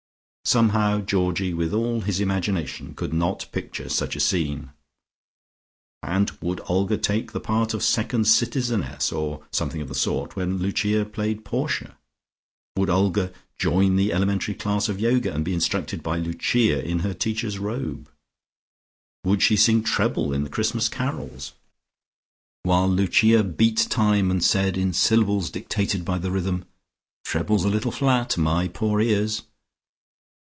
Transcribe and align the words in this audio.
Somehow 0.43 0.99
Georgie, 0.99 1.53
with 1.53 1.71
all 1.73 2.01
his 2.01 2.19
imagination, 2.19 2.93
could 2.93 3.13
not 3.13 3.47
picture 3.53 3.87
such 3.87 4.17
a 4.17 4.19
scene. 4.19 4.71
And 6.03 6.29
would 6.41 6.59
Olga 6.67 6.97
take 6.97 7.31
the 7.31 7.39
part 7.39 7.73
of 7.73 7.83
second 7.83 8.25
citizenness 8.25 9.13
or 9.13 9.45
something 9.51 9.79
of 9.81 9.87
the 9.87 9.95
sort 9.95 10.35
when 10.35 10.57
Lucia 10.57 11.05
played 11.05 11.45
Portia? 11.45 11.95
Would 12.75 12.89
Olga 12.89 13.31
join 13.59 13.95
the 13.95 14.11
elementary 14.11 14.53
class 14.53 14.89
of 14.89 14.99
Yoga, 14.99 15.31
and 15.33 15.45
be 15.45 15.53
instructed 15.53 16.03
by 16.03 16.17
Lucia 16.17 16.83
in 16.83 16.99
her 16.99 17.13
Teacher's 17.13 17.57
Robe? 17.59 18.09
Would 19.23 19.41
she 19.41 19.55
sing 19.55 19.83
treble 19.83 20.33
in 20.33 20.43
the 20.43 20.49
Christmas 20.49 20.89
Carols, 20.89 21.53
while 22.63 22.89
Lucia 22.89 23.43
beat 23.43 23.77
time, 23.89 24.29
and 24.29 24.43
said 24.43 24.75
in 24.75 24.91
syllables 24.91 25.49
dictated 25.49 26.03
by 26.03 26.17
the 26.17 26.31
rhythm, 26.31 26.65
"Trebles 27.23 27.63
a 27.63 27.69
little 27.69 27.91
flat! 27.91 28.37
My 28.37 28.67
poor 28.67 28.99
ears!"? 28.99 29.43